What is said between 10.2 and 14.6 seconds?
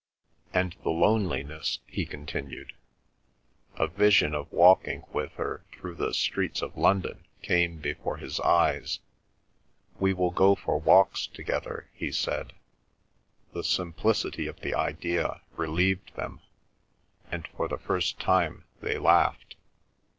go for walks together," he said. The simplicity of